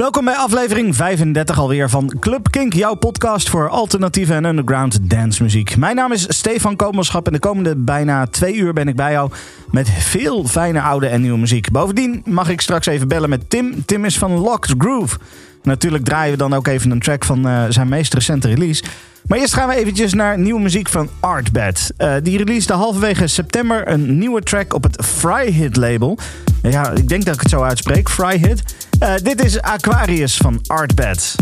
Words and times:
Welkom 0.00 0.24
bij 0.24 0.34
aflevering 0.34 0.96
35 0.96 1.58
alweer 1.58 1.90
van 1.90 2.16
Club 2.20 2.50
Kink, 2.50 2.72
jouw 2.72 2.94
podcast 2.94 3.50
voor 3.50 3.68
alternatieve 3.68 4.34
en 4.34 4.44
underground 4.44 5.10
dancemuziek. 5.10 5.76
Mijn 5.76 5.96
naam 5.96 6.12
is 6.12 6.24
Stefan 6.28 6.76
Komelschap 6.76 7.26
en 7.26 7.32
de 7.32 7.38
komende 7.38 7.76
bijna 7.76 8.26
twee 8.26 8.54
uur 8.54 8.72
ben 8.72 8.88
ik 8.88 8.96
bij 8.96 9.12
jou 9.12 9.30
met 9.70 9.90
veel 9.90 10.44
fijne 10.44 10.80
oude 10.80 11.06
en 11.06 11.20
nieuwe 11.20 11.38
muziek. 11.38 11.70
Bovendien 11.70 12.22
mag 12.24 12.48
ik 12.48 12.60
straks 12.60 12.86
even 12.86 13.08
bellen 13.08 13.28
met 13.28 13.50
Tim. 13.50 13.84
Tim 13.84 14.04
is 14.04 14.18
van 14.18 14.32
Locked 14.32 14.74
Groove. 14.78 15.18
Natuurlijk 15.62 16.04
draaien 16.04 16.32
we 16.32 16.38
dan 16.38 16.54
ook 16.54 16.66
even 16.66 16.90
een 16.90 17.00
track 17.00 17.24
van 17.24 17.46
uh, 17.46 17.64
zijn 17.68 17.88
meest 17.88 18.14
recente 18.14 18.48
release. 18.48 18.82
Maar 19.26 19.38
eerst 19.38 19.54
gaan 19.54 19.68
we 19.68 19.74
eventjes 19.74 20.14
naar 20.14 20.38
nieuwe 20.38 20.60
muziek 20.60 20.88
van 20.88 21.08
Artbed. 21.20 21.92
Uh, 21.98 22.14
die 22.22 22.38
releasede 22.38 22.72
halverwege 22.72 23.26
september 23.26 23.88
een 23.88 24.18
nieuwe 24.18 24.42
track 24.42 24.74
op 24.74 24.82
het 24.82 25.04
Fryhit 25.04 25.76
label. 25.76 26.18
Ja, 26.62 26.90
ik 26.90 27.08
denk 27.08 27.24
dat 27.24 27.34
ik 27.34 27.40
het 27.40 27.50
zo 27.50 27.62
uitspreek, 27.62 28.10
Fryhit. 28.10 28.62
Uh, 29.00 29.14
dit 29.22 29.44
is 29.44 29.60
Aquarius 29.60 30.36
van 30.36 30.60
Artbed. 30.66 31.34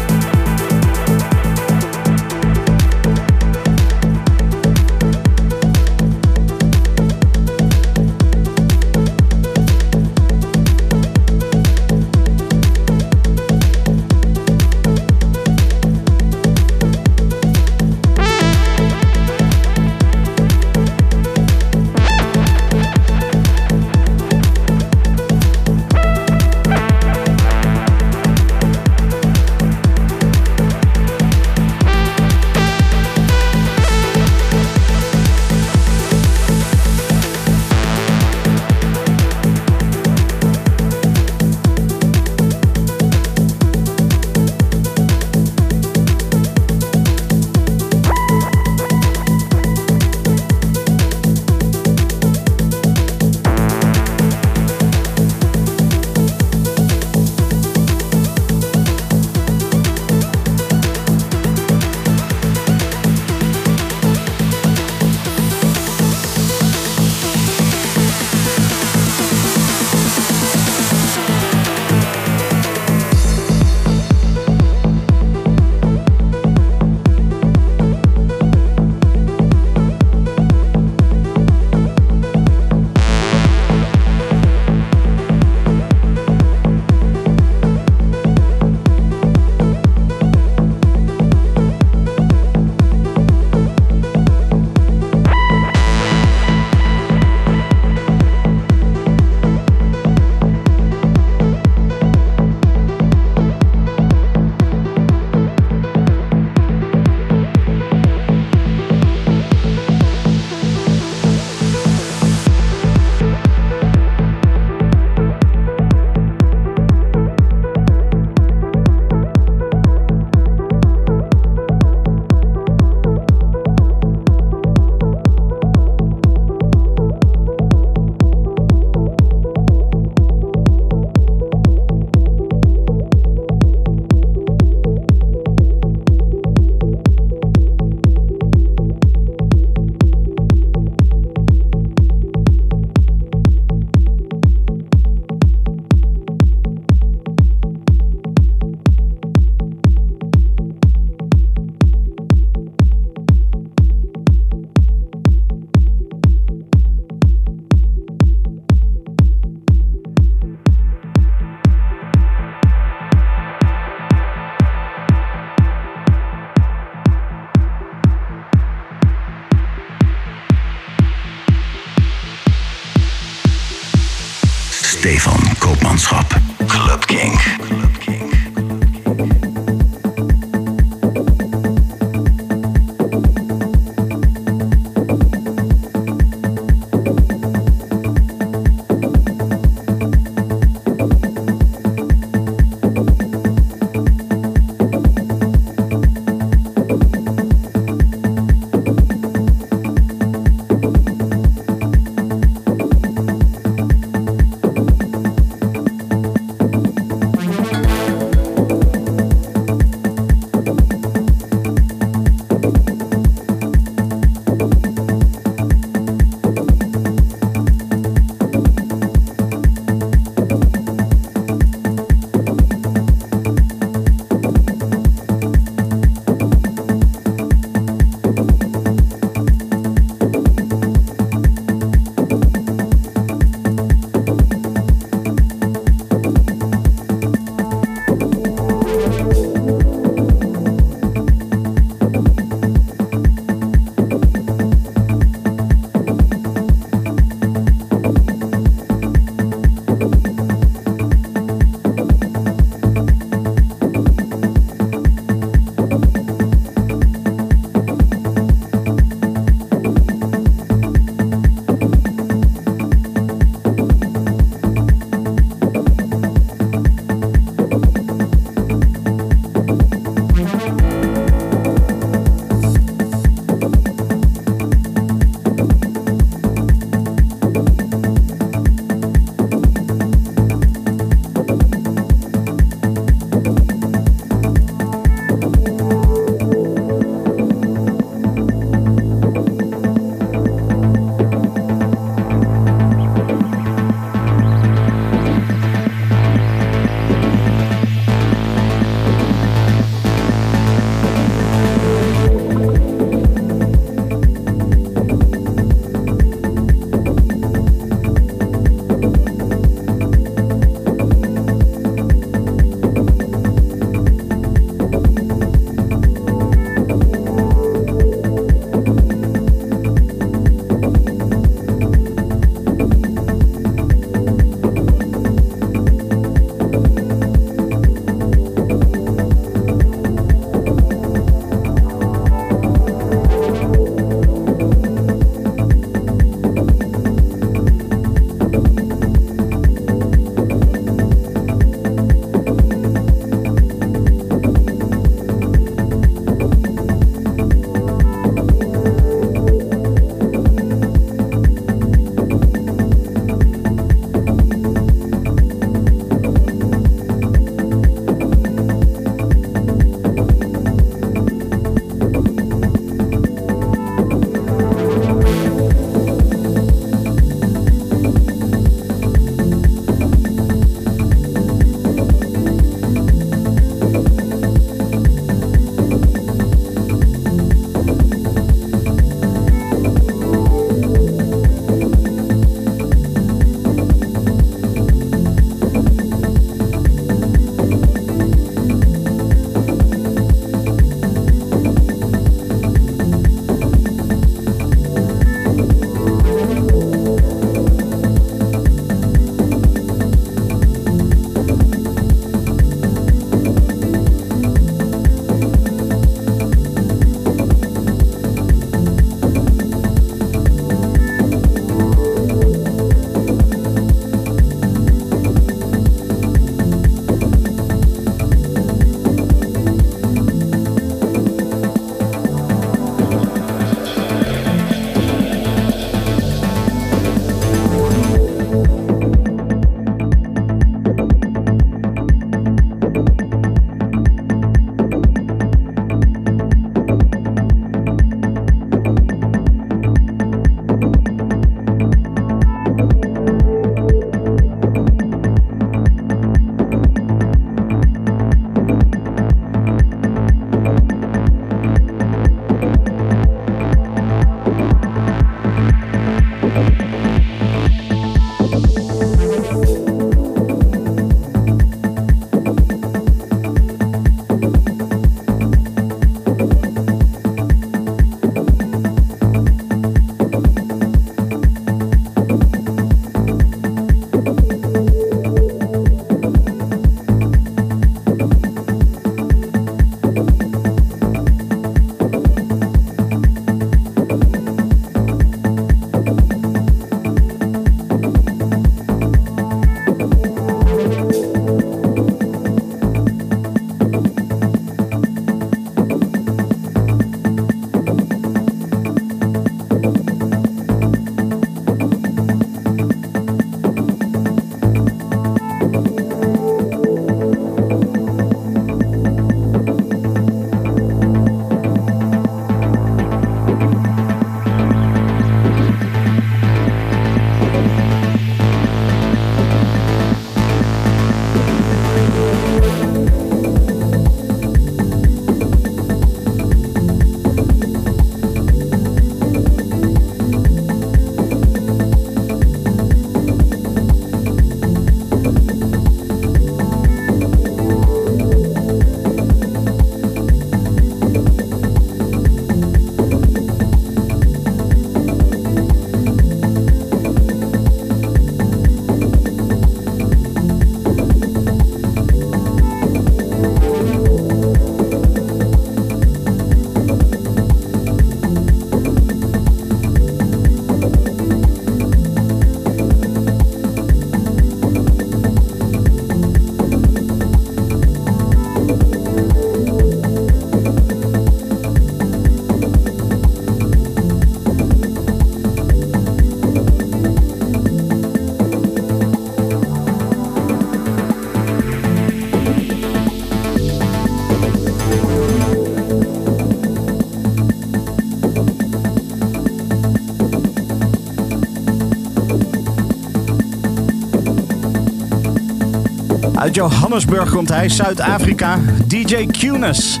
Johannesburg 596.58 597.30
komt 597.30 597.48
hij, 597.48 597.68
Zuid-Afrika, 597.68 598.58
DJ 598.86 599.26
Cunis. 599.26 600.00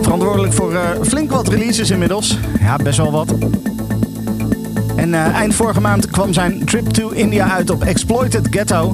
Verantwoordelijk 0.00 0.52
voor 0.52 0.72
uh, 0.72 0.90
flink 1.02 1.30
wat 1.30 1.48
releases 1.48 1.90
inmiddels. 1.90 2.38
Ja, 2.60 2.76
best 2.76 2.98
wel 2.98 3.10
wat. 3.10 3.34
En 4.96 5.08
uh, 5.08 5.34
eind 5.34 5.54
vorige 5.54 5.80
maand 5.80 6.10
kwam 6.10 6.32
zijn 6.32 6.64
trip 6.64 6.86
to 6.86 7.08
India 7.08 7.50
uit 7.50 7.70
op 7.70 7.82
Exploited 7.82 8.46
Ghetto. 8.50 8.92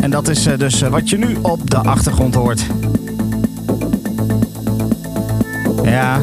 En 0.00 0.10
dat 0.10 0.28
is 0.28 0.46
uh, 0.46 0.58
dus 0.58 0.80
wat 0.80 1.10
je 1.10 1.16
nu 1.16 1.36
op 1.42 1.70
de 1.70 1.78
achtergrond 1.78 2.34
hoort. 2.34 2.66
Ja. 5.82 6.20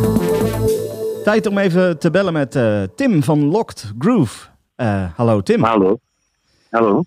Tijd 1.24 1.48
om 1.48 1.58
even 1.58 2.00
te 2.00 2.12
bellen 2.12 2.34
met 2.34 2.60
Tim 2.96 3.24
van 3.24 3.46
Locked 3.46 3.94
Groove. 4.00 4.48
hallo 5.15 5.42
Tim. 5.42 5.63
Hallo. 5.63 5.98
Hallo. 6.70 7.03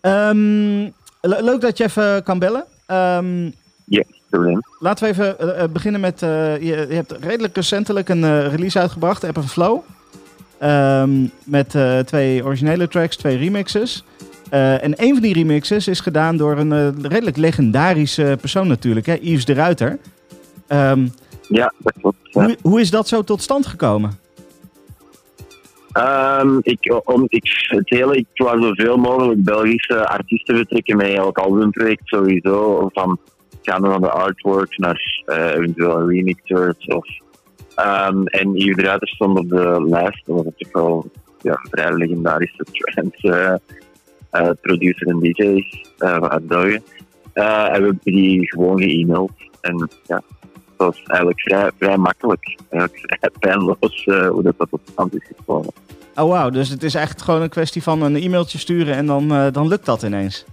Um, 0.00 0.94
leuk 1.20 1.60
dat 1.60 1.78
je 1.78 1.84
even 1.84 2.22
kan 2.22 2.38
bellen. 2.38 2.64
Um, 2.86 3.54
ja, 3.84 4.02
probleem. 4.30 4.60
Laten 4.78 5.04
we 5.04 5.10
even 5.10 5.36
uh, 5.40 5.64
beginnen 5.72 6.00
met... 6.00 6.20
Je, 6.20 6.58
je, 6.88 6.94
hebt 6.94 7.12
redelijk 7.20 7.56
recentelijk 7.56 8.08
een 8.08 8.48
release 8.48 8.78
uitgebracht, 8.78 9.24
App 9.24 9.38
Flow. 9.38 9.80
Um, 10.62 11.30
met 11.44 11.74
twee 12.06 12.44
originele 12.44 12.88
tracks, 12.88 13.16
twee 13.16 13.36
remixes. 13.36 14.04
en 14.50 15.02
een 15.02 15.12
van 15.12 15.22
die 15.22 15.34
remixes 15.34 15.88
is 15.88 16.00
gedaan 16.00 16.36
door 16.36 16.58
een 16.58 17.02
redelijk 17.08 17.36
legendarische 17.36 18.36
persoon 18.40 18.68
natuurlijk, 18.68 19.06
hè? 19.06 19.18
Yves 19.20 19.44
de 19.44 19.52
Ruiter. 19.52 19.98
Um, 20.68 21.12
ja, 21.48 21.72
dat 21.78 21.92
klopt. 22.00 22.16
Ja. 22.22 22.44
Hoe, 22.44 22.56
hoe 22.62 22.80
is 22.80 22.90
dat 22.90 23.08
zo 23.08 23.22
tot 23.22 23.42
stand 23.42 23.66
gekomen? 23.66 24.18
Um, 25.96 26.58
ik, 26.62 27.00
om, 27.04 27.24
ik, 27.28 27.66
het 27.68 27.90
hele, 27.90 28.16
ik 28.16 28.26
wou 28.34 28.60
zoveel 28.60 28.96
mogelijk 28.96 29.42
Belgische 29.42 30.08
artiesten 30.08 30.54
betrekken 30.54 30.96
met 30.96 31.14
elk 31.14 31.38
albumproject 31.38 32.02
sowieso. 32.04 32.88
Van 32.92 33.18
gaan 33.62 33.84
van 33.84 34.00
de 34.00 34.10
artwork 34.10 34.78
naar 34.78 35.24
uh, 35.26 35.52
eventueel 35.52 36.10
remixers. 36.10 36.86
Of, 36.86 37.06
um, 37.76 38.26
en 38.26 38.74
Ruiter 38.82 39.08
stond 39.08 39.38
op 39.38 39.48
de 39.48 39.84
lijst, 39.88 40.22
was 40.26 40.44
toch 40.56 40.72
wel 40.72 41.10
ja, 41.40 41.58
vrij 41.70 41.94
legendarische 41.94 42.64
trance 42.72 43.60
uh, 44.32 44.42
uh, 44.42 44.50
producer 44.60 45.06
en 45.06 45.20
DJ's 45.20 45.84
uit 45.98 46.46
België. 46.46 46.80
en 47.32 47.44
we 47.44 47.70
hebben 47.70 48.00
die 48.02 48.48
gewoon 48.48 48.80
ge-mailed. 48.80 49.30
En 49.60 49.88
ja, 50.06 50.22
dat 50.76 50.86
was 50.86 51.02
eigenlijk 51.02 51.40
vrij, 51.40 51.70
vrij 51.78 51.96
makkelijk. 51.96 52.58
Eigenlijk 52.70 53.18
vrij 53.18 53.30
pijnloos 53.38 54.04
hoe 54.04 54.42
dat, 54.42 54.54
dat 54.58 54.68
tot 54.70 54.80
stand 54.84 55.14
is 55.14 55.30
gekomen. 55.36 55.72
Oh 56.16 56.28
wauw, 56.30 56.50
dus 56.50 56.68
het 56.68 56.82
is 56.82 56.94
echt 56.94 57.22
gewoon 57.22 57.42
een 57.42 57.48
kwestie 57.48 57.82
van 57.82 58.02
een 58.02 58.16
e-mailtje 58.16 58.58
sturen 58.58 58.94
en 58.94 59.06
dan, 59.06 59.32
uh, 59.32 59.46
dan 59.52 59.68
lukt 59.68 59.86
dat 59.86 60.02
ineens. 60.02 60.44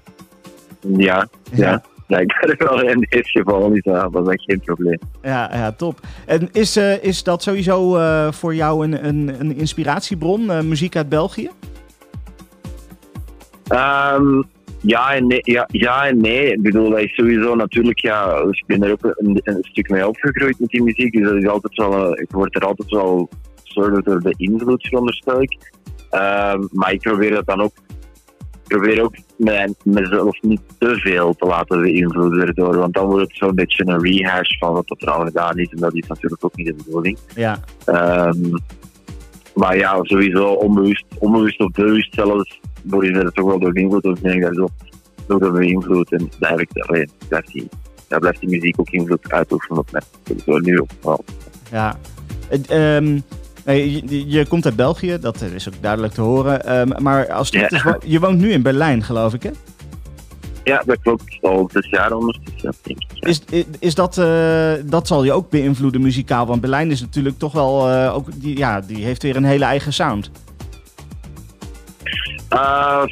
Ja, 0.79 1.27
ja. 1.51 1.83
ja. 2.07 2.19
er 2.19 2.55
wel 2.57 2.81
in 2.81 3.07
dit 3.09 3.29
geval 3.29 3.69
niet 3.69 3.87
aan, 3.87 4.11
dat 4.11 4.27
is 4.27 4.33
echt 4.33 4.43
geen 4.43 4.59
probleem. 4.59 4.99
Ja, 5.21 5.49
ja 5.53 5.71
top. 5.71 5.99
En 6.25 6.49
is, 6.51 6.77
uh, 6.77 7.03
is 7.03 7.23
dat 7.23 7.43
sowieso 7.43 7.97
uh, 7.97 8.31
voor 8.31 8.55
jou 8.55 8.83
een, 8.83 9.05
een, 9.05 9.35
een 9.39 9.57
inspiratiebron, 9.57 10.67
muziek 10.67 10.95
uit 10.95 11.09
België? 11.09 11.49
Um, 13.69 14.45
ja, 14.85 15.13
en 15.13 15.27
nee, 15.27 15.41
ja, 15.41 15.67
ja 15.71 16.07
en 16.07 16.21
nee. 16.21 16.51
Ik 16.51 16.61
bedoel, 16.61 16.89
dat 16.89 16.99
is 16.99 17.15
sowieso 17.15 17.55
natuurlijk, 17.55 17.99
ja, 17.99 18.45
ik 18.51 18.63
ben 18.65 18.83
er 18.83 18.91
ook 18.91 19.13
een, 19.17 19.41
een, 19.43 19.57
stuk 19.61 19.89
mee 19.89 20.07
opgegroeid 20.07 20.59
met 20.59 20.69
die 20.69 20.83
muziek, 20.83 21.13
dus 21.13 21.23
dat 21.23 21.35
is 21.35 21.47
altijd 21.47 21.75
wel, 21.75 22.19
ik 22.19 22.31
word 22.31 22.55
er 22.55 22.65
altijd 22.65 22.89
wel 22.89 23.29
soort 23.63 24.05
door 24.05 24.19
de 24.19 24.33
invloed, 24.37 24.87
veronderstel 24.87 25.41
ik. 25.41 25.71
Uh, 26.11 26.53
maar 26.71 26.91
ik 26.91 27.01
probeer 27.01 27.31
dat 27.31 27.45
dan 27.45 27.61
ook, 27.61 27.73
probeer 28.67 29.03
ook 29.03 29.15
mijn, 29.37 29.75
mezelf 29.83 30.41
niet 30.41 30.61
te 30.77 30.95
veel 30.95 31.33
te 31.33 31.45
laten 31.45 31.81
beïnvloeden 31.81 32.47
erdoor. 32.47 32.77
Want 32.77 32.93
dan 32.93 33.05
wordt 33.05 33.27
het 33.27 33.37
zo'n 33.37 33.55
beetje 33.55 33.85
een 33.85 34.01
rehash 34.01 34.57
van 34.59 34.73
wat 34.73 34.95
er 34.97 35.11
al 35.11 35.25
gedaan 35.25 35.57
is. 35.57 35.69
En 35.69 35.77
dat 35.77 35.95
is 35.95 36.07
natuurlijk 36.07 36.45
ook 36.45 36.55
niet 36.55 36.67
de 36.67 36.83
bedoeling. 36.85 37.17
Ja. 37.35 37.59
Um, 37.85 38.51
maar 39.53 39.77
ja, 39.77 39.99
sowieso 40.01 40.47
onbewust, 40.47 41.05
onbewust 41.19 41.59
of 41.59 41.71
bewust 41.71 42.13
zelfs 42.13 42.59
je 42.89 43.11
er 43.11 43.31
toch 43.31 43.45
wel 43.45 43.59
door 43.59 43.73
beïnvloed. 43.73 44.05
Of 44.05 44.21
ben 44.21 44.33
ik 44.33 44.41
daar 44.41 44.53
zo 44.53 44.69
door 45.27 45.51
beïnvloed. 45.51 46.11
En 46.11 46.29
eigenlijk 46.39 46.87
alleen, 46.87 47.09
blijft, 47.27 47.53
die, 47.53 47.69
daar 48.07 48.19
blijft 48.19 48.39
die 48.39 48.49
muziek 48.49 48.79
ook 48.79 48.89
invloed 48.89 49.31
uitoefenen 49.31 49.77
op 49.77 49.91
mij. 49.91 50.01
Zo 50.45 50.57
nu 50.57 50.79
ook 50.79 51.23
Ja. 51.71 51.97
Um, 52.71 53.23
je, 53.65 54.29
je, 54.29 54.45
komt 54.45 54.65
uit 54.65 54.75
België, 54.75 55.17
dat 55.19 55.41
is 55.41 55.67
ook 55.67 55.81
duidelijk 55.81 56.13
te 56.13 56.21
horen. 56.21 56.79
Um, 56.79 57.03
maar 57.03 57.31
als 57.31 57.51
het 57.51 57.71
ja. 57.71 57.95
is, 57.95 58.11
je 58.11 58.19
woont 58.19 58.39
nu 58.39 58.51
in 58.51 58.61
Berlijn, 58.61 59.03
geloof 59.03 59.33
ik, 59.33 59.43
hè? 59.43 59.51
Ja, 60.63 60.83
dat 60.85 60.99
klopt. 61.01 61.37
Al 61.41 61.69
zes 61.71 61.89
jaar 61.89 62.11
ondertussen. 62.11 62.73
Is, 63.19 63.41
is 63.79 63.95
dat, 63.95 64.17
uh, 64.17 64.73
dat 64.85 65.07
zal 65.07 65.23
je 65.23 65.31
ook 65.31 65.49
beïnvloeden 65.49 66.01
muzikaal? 66.01 66.45
Want 66.45 66.61
Berlijn 66.61 66.91
is 66.91 67.01
natuurlijk 67.01 67.37
toch 67.37 67.51
wel, 67.51 67.89
uh, 67.89 68.15
ook, 68.15 68.41
die, 68.41 68.57
ja, 68.57 68.81
die 68.81 69.03
heeft 69.03 69.23
weer 69.23 69.35
een 69.35 69.43
hele 69.43 69.65
eigen 69.65 69.93
sound. 69.93 70.31
Uh, 72.53 73.03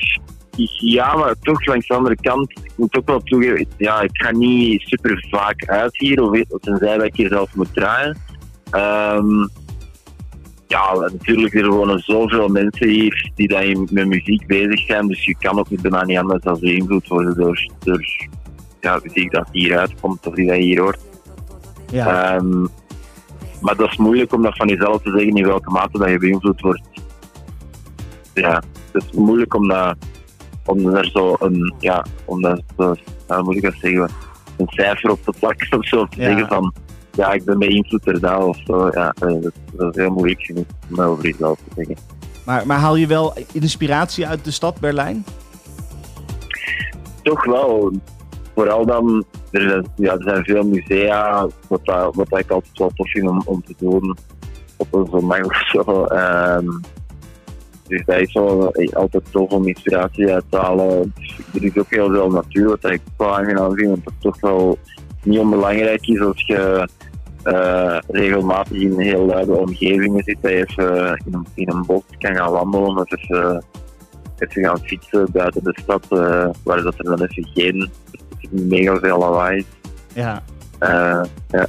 ja, 0.78 1.16
maar 1.16 1.36
toch 1.40 1.66
langs 1.66 1.88
de 1.88 1.94
andere 1.94 2.16
kant, 2.22 2.52
ik 2.52 2.72
moet 2.76 2.98
ook 2.98 3.08
wel 3.08 3.20
toegeven, 3.20 3.66
ja, 3.78 4.02
ik 4.02 4.10
ga 4.14 4.32
niet 4.32 4.82
super 4.82 5.28
vaak 5.30 5.66
uit 5.66 5.98
hier, 5.98 6.22
of 6.22 6.60
tenzij 6.62 6.98
dat 6.98 7.06
ik 7.06 7.16
hier 7.16 7.30
zelf 7.30 7.56
moet 7.56 7.74
draaien. 7.74 8.18
Um, 8.76 9.50
ja, 10.68 10.94
natuurlijk 10.94 11.54
er 11.54 11.70
wonen 11.70 12.00
zoveel 12.00 12.48
mensen 12.48 12.88
hier 12.88 13.32
die 13.36 13.48
dan 13.48 13.88
met 13.92 14.08
muziek 14.08 14.48
bezig 14.48 14.80
zijn. 14.80 15.08
Dus 15.08 15.26
je 15.26 15.36
kan 15.40 15.60
ook 15.60 15.70
niet 15.70 15.82
bijna 15.82 16.04
niet 16.04 16.18
anders 16.18 16.44
dan 16.44 16.60
beïnvloed 16.60 17.08
worden 17.08 17.36
door, 17.36 17.72
door 17.80 18.06
ja, 18.82 19.00
muziek 19.04 19.32
dat 19.32 19.48
hier 19.52 19.78
uitkomt 19.78 20.28
of 20.28 20.36
die 20.36 20.48
dat 20.48 20.56
hier 20.56 20.82
hoort. 20.82 21.00
Ja. 21.92 22.36
Um, 22.36 22.68
maar 23.62 23.76
dat 23.76 23.92
is 23.92 23.98
moeilijk 23.98 24.34
om 24.34 24.42
dat 24.42 24.58
van 24.58 24.68
jezelf 24.68 25.02
te 25.02 25.12
zeggen 25.12 25.36
in 25.36 25.46
welke 25.46 25.70
mate 25.70 25.98
dat 25.98 26.10
je 26.10 26.18
beïnvloed 26.18 26.62
wordt. 26.62 26.82
Ja, 28.34 28.64
het 28.92 29.04
is 29.04 29.12
moeilijk 29.12 29.54
om 29.54 29.68
dat, 29.68 29.96
om 30.66 30.96
er 30.96 31.06
zo 31.06 31.36
een, 31.40 31.74
ja, 31.80 32.06
om 32.26 32.42
dat, 32.42 32.62
hoe 32.76 33.44
moet 33.44 33.56
ik 33.56 33.62
dat 33.62 33.76
zeggen, 33.82 34.10
een 34.58 34.68
cijfer 34.68 35.12
op 35.12 35.24
te 35.24 35.34
plakken 35.40 35.78
of 35.80 35.88
zo, 35.88 36.06
te 36.06 36.22
ja. 36.22 36.26
zeggen 36.26 36.48
van 36.48 36.74
ja, 37.12 37.32
ik 37.32 37.44
ben 37.44 37.60
beïnvloed 37.60 38.08
er 38.08 38.20
daar 38.20 38.46
of 38.46 38.58
zo. 38.66 38.90
Ja, 38.94 39.14
dat, 39.20 39.52
dat 39.74 39.96
is 39.96 40.02
heel 40.02 40.12
moeilijk 40.12 40.54
om 40.90 41.02
over 41.02 41.24
jezelf 41.24 41.58
te 41.58 41.74
zeggen. 41.76 41.96
Maar, 42.46 42.68
maar 42.68 42.78
haal 42.78 42.96
je 42.96 43.08
wel 43.08 43.34
inspiratie 43.52 44.28
uit 44.28 44.46
de 44.46 44.52
stad 44.52 44.80
Berlijn? 44.80 45.26
Toch 47.22 47.46
wel. 47.46 47.92
Vooral 48.56 48.86
dan, 48.86 49.26
er 49.52 49.62
zijn, 49.62 49.86
ja, 49.96 50.14
er 50.14 50.24
zijn 50.24 50.44
veel 50.44 50.64
musea, 50.64 51.48
wat, 51.68 51.86
dat, 51.86 52.16
wat 52.16 52.30
dat 52.30 52.40
ik 52.40 52.52
altijd 52.52 52.78
wel 52.78 52.92
tof 52.96 53.12
vind 53.12 53.28
om, 53.28 53.42
om 53.46 53.64
te 53.64 53.74
doen. 53.78 54.18
Op 54.78 54.94
een 54.94 55.08
zo 55.08 55.46
of 55.46 55.68
zo. 55.68 56.06
Um, 56.16 56.82
dus 57.92 58.06
dat 58.06 58.20
is 58.20 58.34
wel 58.34 58.76
altijd 58.94 59.24
tof 59.32 59.50
om 59.52 59.68
inspiratie 59.68 60.34
uit 60.34 60.44
te 60.50 60.58
halen. 60.58 61.14
Dus 61.20 61.38
er 61.54 61.64
is 61.64 61.78
ook 61.78 61.90
heel 61.90 62.10
veel 62.10 62.30
natuur, 62.30 62.68
wat 62.68 62.92
ik 62.92 63.02
wel 63.18 63.38
aangenaam 63.38 63.76
vind, 63.76 63.90
want 63.90 64.04
dat 64.04 64.14
toch 64.20 64.40
wel 64.40 64.78
niet 65.24 65.40
onbelangrijk 65.40 66.08
is 66.08 66.22
als 66.22 66.44
je 66.46 66.88
uh, 67.46 67.98
regelmatig 68.08 68.78
in 68.78 69.00
heel 69.00 69.26
luide 69.26 69.52
omgevingen 69.52 70.24
zit, 70.24 70.38
dat 70.42 70.52
je 70.52 70.66
even 70.68 71.22
in 71.26 71.34
een, 71.34 71.46
in 71.54 71.70
een 71.70 71.86
bos 71.86 72.04
kan 72.20 72.36
gaan 72.36 72.52
wandelen 72.52 72.98
of 72.98 73.12
even, 73.12 73.64
even 74.38 74.64
gaan 74.64 74.80
fietsen 74.80 75.28
buiten 75.32 75.64
de 75.64 75.78
stad, 75.84 76.06
uh, 76.10 76.50
waar 76.64 76.82
dat 76.82 76.94
er 76.98 77.04
dan 77.04 77.24
even 77.24 77.48
geen 77.54 77.90
mega 78.50 79.00
veel 79.00 79.18
lawaai 79.18 79.58
is. 79.58 79.66
Ja. 80.14 80.44
Uh, 80.80 81.24
ja. 81.48 81.68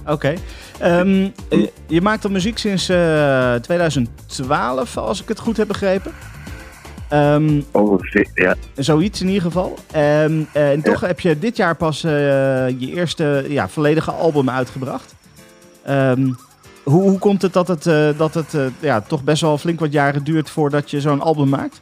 Oké. 0.00 0.12
Okay. 0.12 0.38
Um, 0.82 1.32
je, 1.48 1.72
je 1.86 2.00
maakt 2.00 2.24
al 2.24 2.30
muziek 2.30 2.58
sinds 2.58 2.84
2012, 3.62 4.96
als 4.96 5.22
ik 5.22 5.28
het 5.28 5.38
goed 5.38 5.56
heb 5.56 5.68
begrepen. 5.68 6.12
Um, 7.12 7.64
Ongeveer, 7.70 8.30
ja. 8.34 8.54
Zoiets 8.76 9.20
in 9.20 9.26
ieder 9.26 9.42
geval. 9.42 9.78
Um, 9.96 10.48
uh, 10.54 10.70
en 10.70 10.82
toch 10.82 11.00
heb 11.00 11.20
je 11.20 11.38
dit 11.38 11.56
jaar 11.56 11.76
pas 11.76 12.04
uh, 12.04 12.10
je 12.68 12.92
eerste 12.94 13.44
ja, 13.48 13.68
volledige 13.68 14.10
album 14.10 14.50
uitgebracht. 14.50 15.14
Um, 15.88 16.36
hoe, 16.82 17.02
hoe 17.02 17.18
komt 17.18 17.42
het 17.42 17.52
dat 17.52 17.68
het, 17.68 17.86
uh, 17.86 18.08
dat 18.16 18.34
het 18.34 18.56
ja, 18.80 19.00
toch 19.00 19.24
best 19.24 19.42
wel 19.42 19.58
flink 19.58 19.80
wat 19.80 19.92
jaren 19.92 20.24
duurt 20.24 20.50
voordat 20.50 20.90
je 20.90 21.00
zo'n 21.00 21.20
album 21.20 21.48
maakt? 21.48 21.80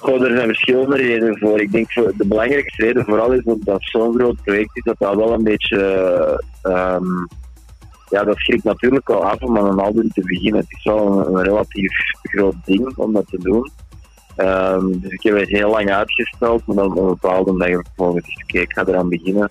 Goh, 0.00 0.22
er 0.22 0.36
zijn 0.36 0.48
verschillende 0.48 0.96
redenen 0.96 1.38
voor. 1.38 1.60
Ik 1.60 1.72
denk 1.72 1.94
de 1.94 2.26
belangrijkste 2.26 2.84
reden 2.84 3.04
vooral 3.04 3.32
is 3.32 3.44
dat 3.44 3.58
dat 3.60 3.82
zo'n 3.82 4.14
groot 4.14 4.42
project 4.42 4.76
is 4.76 4.82
dat 4.82 4.98
dat 4.98 5.14
wel 5.14 5.32
een 5.32 5.44
beetje 5.44 5.78
ja, 8.10 8.24
dat 8.24 8.36
schrikt 8.36 8.64
natuurlijk 8.64 9.08
wel 9.08 9.24
af 9.24 9.40
om 9.40 9.58
aan 9.58 9.66
een 9.66 9.78
album 9.78 10.08
te 10.08 10.22
beginnen. 10.24 10.60
Het 10.60 10.72
is 10.72 10.84
wel 10.84 11.28
een, 11.28 11.42
relatief 11.42 11.92
groot 12.22 12.54
ding 12.64 12.96
om 12.96 13.12
dat 13.12 13.26
te 13.26 13.38
doen. 13.38 13.70
Um, 14.36 15.00
dus 15.00 15.12
ik 15.12 15.22
heb 15.22 15.36
het 15.36 15.48
heel 15.48 15.70
lang 15.70 15.90
uitgesteld, 15.90 16.66
maar 16.66 16.76
dan 16.76 16.90
op 16.90 16.96
een 16.96 17.06
bepaalde 17.06 17.56
dag 17.56 17.68
heb 17.68 17.80
ik 18.16 18.24
gezegd, 18.24 18.42
oké, 18.42 18.58
ik 18.58 18.72
ga 18.72 18.86
eraan 18.86 19.08
beginnen. 19.08 19.50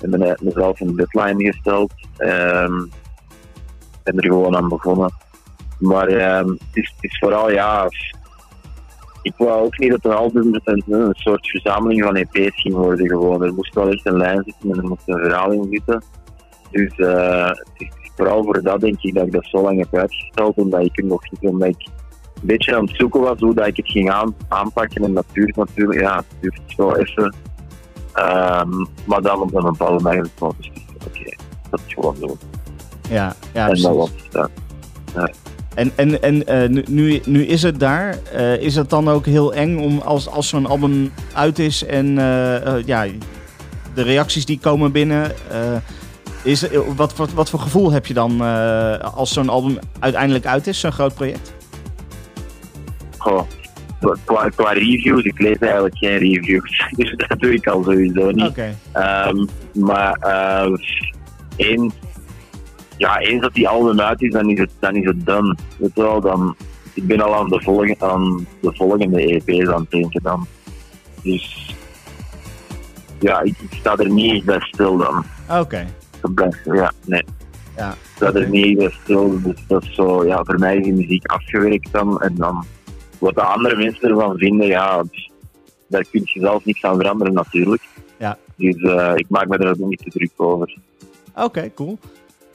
Ik 0.00 0.10
ben 0.10 0.36
mezelf 0.40 0.80
een 0.80 0.96
deadline 0.96 1.52
gesteld. 1.52 1.92
Um, 2.18 2.90
ben 4.02 4.16
er 4.16 4.24
gewoon 4.24 4.56
aan 4.56 4.68
begonnen. 4.68 5.12
Maar 5.78 6.06
het, 6.06 6.48
het 6.72 6.92
is 7.00 7.18
vooral, 7.18 7.50
ja, 7.50 7.88
ik 9.28 9.34
wou 9.36 9.64
ook 9.64 9.78
niet 9.78 9.90
dat 9.90 10.02
het 10.02 10.12
een 10.12 10.18
album 10.18 10.60
een, 10.64 10.82
een 10.86 11.14
soort 11.14 11.48
verzameling 11.48 12.02
van 12.02 12.16
EP's 12.16 12.60
ging 12.60 12.74
worden 12.74 13.08
gewoon. 13.08 13.42
Er 13.42 13.54
moest 13.54 13.74
wel 13.74 13.90
echt 13.90 14.06
een 14.06 14.16
lijn 14.16 14.42
zitten 14.44 14.70
en 14.70 14.76
er 14.76 14.88
moest 14.88 15.02
een 15.06 15.18
verhaal 15.18 15.50
in 15.50 15.66
zitten. 15.70 16.02
Dus 16.70 16.98
uh, 16.98 17.48
het 17.48 17.58
is 17.76 18.10
vooral 18.16 18.44
voor 18.44 18.62
dat 18.62 18.80
denk 18.80 19.02
ik 19.02 19.14
dat 19.14 19.26
ik 19.26 19.32
dat 19.32 19.46
zo 19.46 19.62
lang 19.62 19.78
heb 19.78 19.96
uitgesteld. 19.96 20.56
Omdat 20.56 20.84
ik 20.84 21.04
nog 21.04 21.30
niet, 21.30 21.50
omdat 21.50 21.68
ik 21.68 21.86
een 22.34 22.46
beetje 22.46 22.76
aan 22.76 22.84
het 22.84 22.96
zoeken 22.96 23.20
was 23.20 23.38
hoe 23.38 23.54
dat 23.54 23.66
ik 23.66 23.76
het 23.76 23.90
ging 23.90 24.10
aan, 24.10 24.36
aanpakken. 24.48 25.04
En 25.04 25.14
dat 25.14 25.26
duurt 25.32 25.56
natuurlijk, 25.56 26.00
ja, 26.00 26.16
het 26.16 26.26
duurt 26.40 26.60
zo 26.66 26.92
even. 26.92 27.34
Um, 28.14 28.86
maar 29.04 29.22
dan 29.22 29.40
op 29.40 29.54
een 29.54 29.64
bepaalde 29.64 30.02
manier 30.02 30.26
van, 30.36 30.54
dus 30.58 30.70
oké, 31.06 31.36
dat 31.70 31.80
is 31.86 31.94
gewoon 31.94 32.16
doen. 32.20 32.38
Ja, 33.10 33.34
ja, 33.52 33.68
en 33.68 33.82
dat 33.82 33.96
was. 33.96 34.10
Ja. 34.30 34.50
En, 35.78 35.92
en, 35.96 36.22
en 36.22 36.70
uh, 36.70 36.84
nu, 36.88 37.20
nu 37.26 37.44
is 37.44 37.62
het 37.62 37.80
daar. 37.80 38.18
Uh, 38.34 38.60
is 38.60 38.74
het 38.74 38.90
dan 38.90 39.08
ook 39.08 39.26
heel 39.26 39.54
eng 39.54 39.78
om 39.78 39.98
als, 39.98 40.28
als 40.28 40.48
zo'n 40.48 40.66
album 40.66 41.12
uit 41.32 41.58
is 41.58 41.84
en 41.84 42.06
uh, 42.06 42.84
ja, 42.84 43.06
de 43.94 44.02
reacties 44.02 44.44
die 44.44 44.58
komen 44.58 44.92
binnen. 44.92 45.32
is, 46.42 46.66
wat, 46.96 47.16
wat, 47.16 47.32
wat 47.32 47.50
voor 47.50 47.60
gevoel 47.60 47.92
heb 47.92 48.06
je 48.06 48.14
dan 48.14 48.40
als 49.00 49.32
zo'n 49.32 49.48
album 49.48 49.78
uiteindelijk 49.98 50.46
uit 50.46 50.66
is, 50.66 50.80
zo'n 50.80 50.92
groot 50.92 51.14
project? 51.14 51.52
Goh, 53.18 53.42
qua, 54.24 54.48
qua 54.48 54.72
reviews, 54.72 55.22
ik 55.22 55.38
lees 55.38 55.58
eigenlijk 55.58 55.96
geen 55.96 56.18
reviews. 56.18 56.84
Dus 56.96 57.14
dat 57.16 57.40
doe 57.40 57.52
ik 57.52 57.66
al 57.66 57.82
sowieso 57.82 58.30
niet. 58.30 58.48
Okay. 58.48 58.74
Um, 59.28 59.48
maar 59.72 60.18
één 61.56 61.92
ja, 62.98 63.18
eens 63.18 63.40
dat 63.40 63.54
die 63.54 63.68
album 63.68 64.00
uit 64.00 64.22
is, 64.22 64.32
dan 64.32 64.50
is 64.50 64.58
het, 64.58 64.70
dan 64.78 64.96
is 64.96 65.04
het 65.04 65.26
done. 65.26 65.56
Weet 65.76 65.94
wel, 65.94 66.20
dan, 66.20 66.56
ik 66.94 67.06
ben 67.06 67.20
al 67.20 67.34
aan 67.34 67.48
de, 67.48 67.60
volgende, 67.62 67.96
aan 67.98 68.46
de 68.60 68.74
volgende 68.74 69.20
EP's 69.20 69.68
aan 69.68 69.80
het 69.80 69.90
denken 69.90 70.22
dan. 70.22 70.46
Dus 71.22 71.74
ja, 73.18 73.40
ik, 73.40 73.54
ik 73.58 73.78
sta 73.78 73.96
er 73.96 74.10
niet 74.10 74.44
bij 74.44 74.60
stil 74.60 74.96
dan. 74.96 75.24
Oké. 75.50 75.86
Okay. 76.20 76.52
Ja, 76.64 76.92
nee. 77.04 77.22
Ja, 77.76 77.90
ik 77.90 78.10
sta 78.14 78.32
er 78.32 78.48
niet 78.48 78.76
bij 78.76 78.90
stil. 79.02 79.42
Dus 79.42 79.64
dat 79.66 79.82
is 79.82 79.94
zo, 79.94 80.26
ja, 80.26 80.44
voor 80.44 80.58
mij 80.58 80.76
is 80.76 80.84
die 80.84 80.94
muziek 80.94 81.26
afgewerkt 81.26 81.92
dan. 81.92 82.20
En 82.20 82.34
dan 82.34 82.64
wat 83.18 83.34
de 83.34 83.42
andere 83.42 83.76
mensen 83.76 84.08
ervan 84.08 84.38
vinden, 84.38 84.66
ja, 84.66 85.02
daar 85.86 86.04
kun 86.10 86.20
je 86.24 86.40
zelf 86.40 86.64
niks 86.64 86.82
aan 86.82 86.96
veranderen 86.96 87.32
natuurlijk. 87.32 87.82
Ja. 88.18 88.38
Dus 88.56 88.76
uh, 88.76 89.12
ik 89.14 89.26
maak 89.28 89.48
me 89.48 89.56
er 89.56 89.70
ook 89.70 89.88
niet 89.88 89.98
te 89.98 90.10
druk 90.10 90.30
over. 90.36 90.76
Oké, 91.34 91.70
cool. 91.74 91.98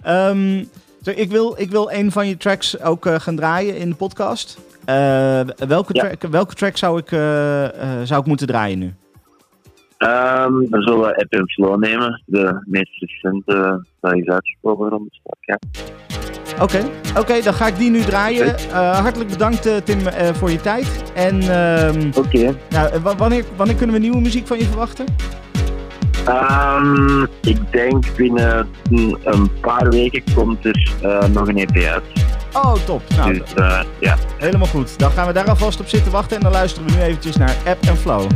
Um, 0.07 0.69
ik, 1.03 1.31
wil, 1.31 1.55
ik 1.57 1.69
wil 1.69 1.91
een 1.91 2.11
van 2.11 2.27
je 2.27 2.37
tracks 2.37 2.81
ook 2.81 3.05
uh, 3.05 3.15
gaan 3.19 3.35
draaien 3.35 3.77
in 3.77 3.89
de 3.89 3.95
podcast. 3.95 4.57
Uh, 4.89 5.41
welke, 5.67 5.93
ja. 5.93 6.01
track, 6.01 6.21
welke 6.31 6.53
track 6.53 6.77
zou 6.77 6.99
ik, 6.99 7.11
uh, 7.11 7.19
zou 8.03 8.21
ik 8.21 8.25
moeten 8.25 8.47
draaien 8.47 8.79
nu? 8.79 8.85
Um, 8.85 10.69
dan 10.69 10.81
zullen 10.81 10.99
we 10.99 11.15
App 11.15 11.49
Flow 11.49 11.83
nemen. 11.83 12.21
De 12.25 12.63
meest 12.65 13.01
recente 13.01 13.85
dat 13.99 14.13
is 14.13 14.27
uitgekomen 14.27 14.89
rond 14.89 15.09
de 15.09 15.19
stad. 15.19 15.37
Ja. 15.39 15.59
Oké, 16.53 16.63
okay. 16.63 17.21
okay, 17.21 17.41
dan 17.41 17.53
ga 17.53 17.67
ik 17.67 17.77
die 17.77 17.89
nu 17.89 18.01
draaien. 18.01 18.55
hartelijk 18.71 19.29
bedankt 19.29 19.85
Tim 19.85 19.99
voor 20.33 20.51
je 20.51 20.61
tijd. 20.61 21.03
En 21.15 21.57
um, 21.57 22.11
Oké. 22.17 22.55
Nou, 22.69 22.99
wanneer, 23.17 23.45
wanneer 23.55 23.75
kunnen 23.75 23.95
we 23.95 24.01
nieuwe 24.01 24.21
muziek 24.21 24.47
van 24.47 24.57
je 24.57 24.65
verwachten? 24.65 25.05
Um, 26.27 27.27
ik 27.41 27.57
denk 27.71 28.15
binnen 28.15 28.67
een 29.23 29.59
paar 29.62 29.89
weken 29.89 30.23
komt 30.36 30.65
er 30.65 30.91
uh, 31.03 31.25
nog 31.25 31.47
een 31.47 31.57
EP 31.57 31.83
uit. 31.83 32.03
Oh, 32.53 32.73
top. 32.73 33.01
Nou, 33.15 33.39
dus, 33.39 33.53
uh, 33.55 33.81
ja. 33.99 34.17
Helemaal 34.38 34.67
goed. 34.67 34.99
Dan 34.99 35.12
gaan 35.12 35.27
we 35.27 35.33
daar 35.33 35.49
alvast 35.49 35.79
op 35.79 35.88
zitten 35.88 36.12
wachten 36.12 36.38
en 36.38 36.43
dan 36.43 36.51
luisteren 36.51 36.89
we 36.89 36.95
nu 36.95 37.01
eventjes 37.01 37.38
naar 37.38 37.55
App 37.65 37.83
en 37.83 37.97
Flow. 37.97 38.29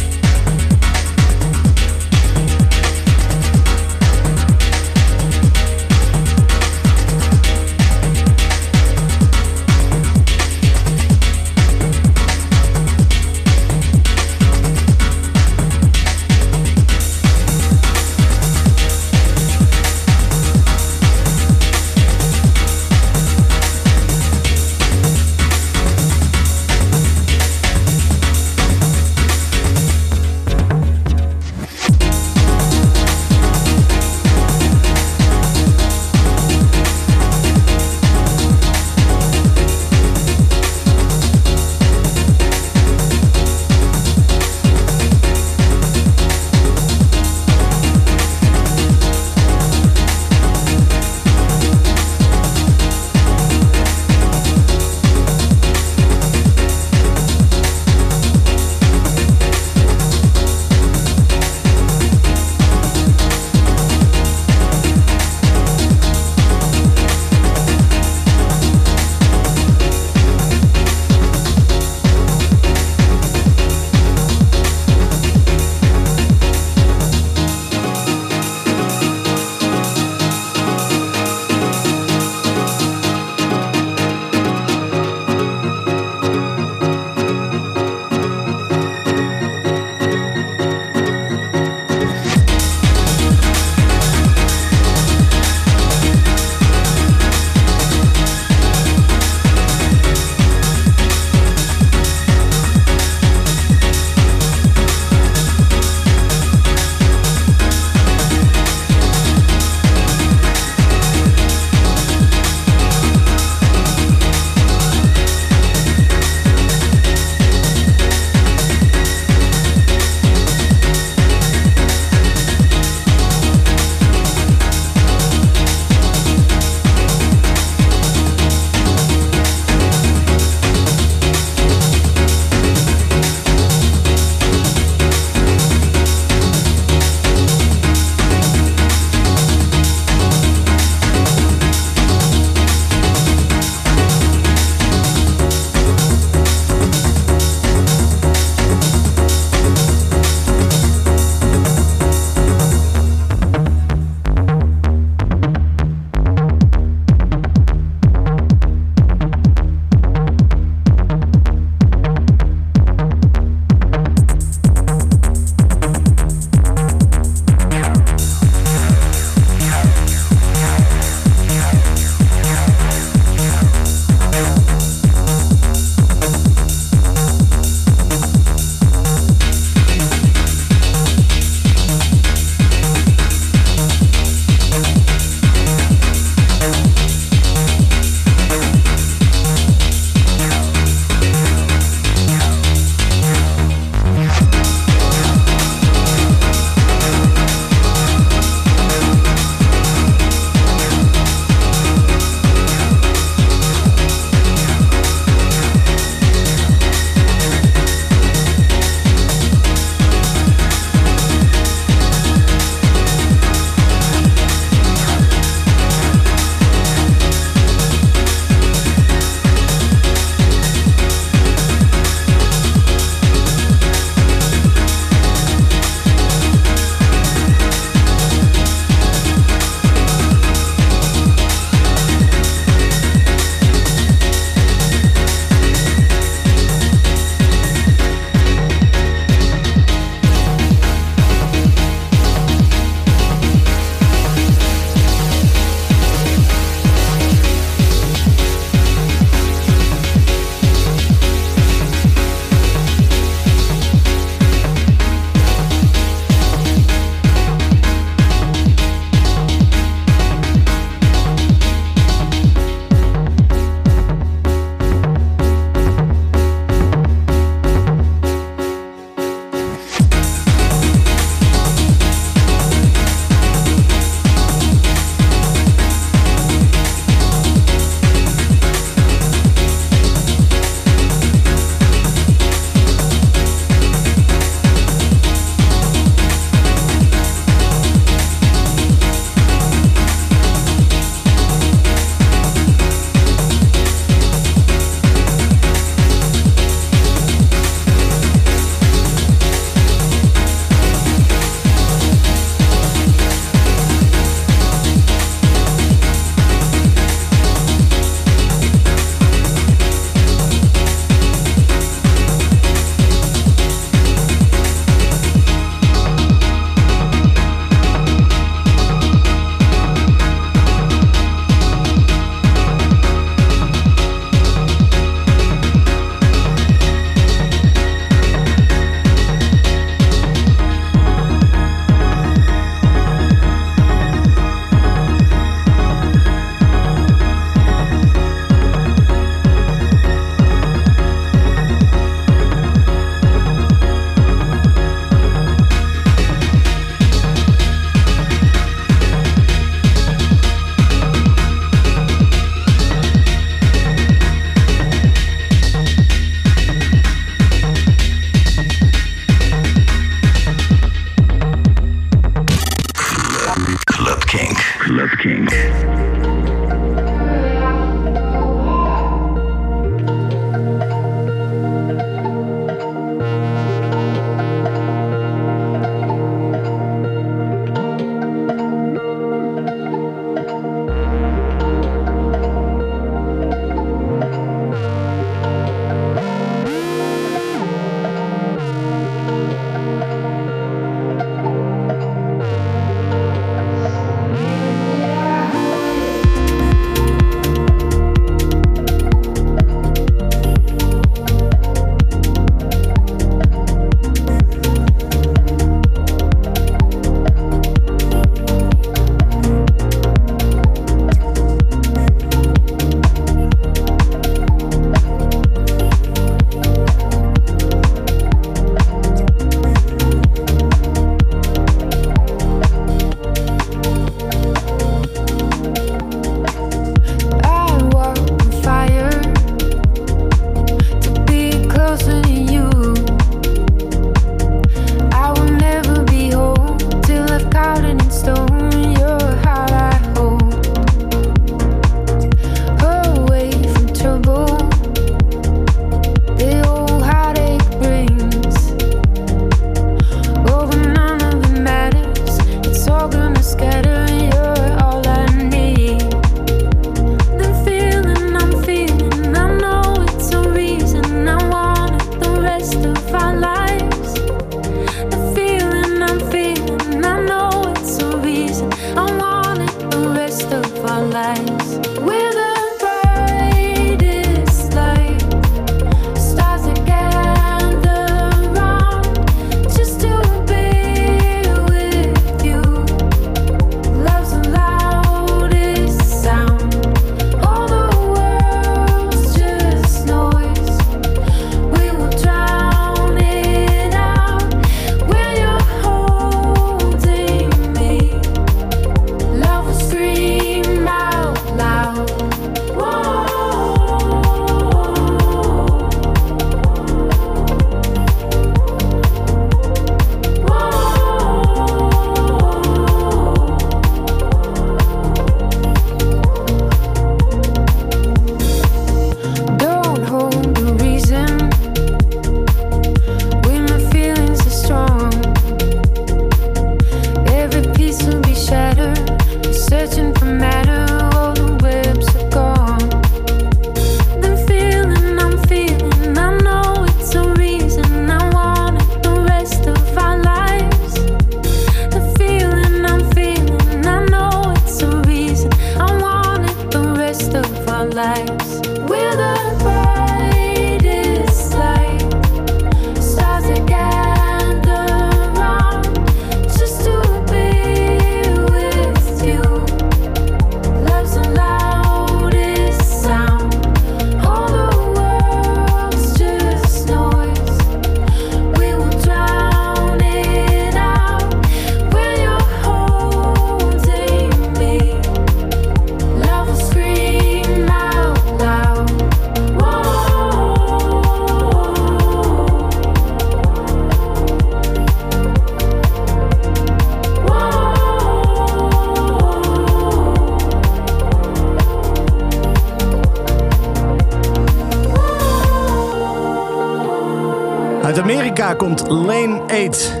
Amerika 597.98 598.54
komt 598.54 598.88
Lane 598.88 599.40
8. 599.68 600.00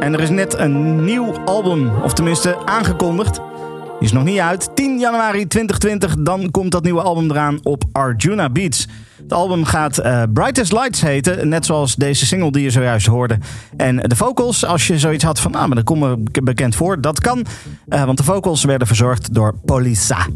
En 0.00 0.14
er 0.14 0.20
is 0.20 0.30
net 0.30 0.58
een 0.58 1.04
nieuw 1.04 1.44
album, 1.44 1.90
of 2.02 2.12
tenminste 2.12 2.66
aangekondigd. 2.66 3.34
Die 3.34 4.08
is 4.08 4.12
nog 4.12 4.24
niet 4.24 4.38
uit. 4.38 4.70
10 4.74 4.98
januari 4.98 5.46
2020, 5.46 6.16
dan 6.18 6.50
komt 6.50 6.70
dat 6.70 6.82
nieuwe 6.82 7.02
album 7.02 7.30
eraan 7.30 7.58
op 7.62 7.84
Arjuna 7.92 8.50
Beats. 8.50 8.88
Het 9.22 9.32
album 9.32 9.64
gaat 9.64 9.98
eh, 9.98 10.22
Brightest 10.32 10.72
Lights 10.72 11.00
heten, 11.00 11.48
net 11.48 11.66
zoals 11.66 11.94
deze 11.94 12.26
single 12.26 12.52
die 12.52 12.62
je 12.62 12.70
zojuist 12.70 13.06
hoorde. 13.06 13.38
En 13.76 13.96
de 13.96 14.16
vocals, 14.16 14.64
als 14.64 14.86
je 14.86 14.98
zoiets 14.98 15.24
had 15.24 15.40
van, 15.40 15.54
ah, 15.54 15.66
maar 15.66 15.76
dat 15.76 15.84
komt 15.84 16.00
me 16.00 16.22
bekend 16.42 16.74
voor, 16.74 17.00
dat 17.00 17.20
kan. 17.20 17.46
eh, 17.88 18.04
want 18.04 18.18
de 18.18 18.24
vocals 18.24 18.64
werden 18.64 18.86
verzorgd 18.86 19.34
door 19.34 19.54
Polisa. 19.64 20.26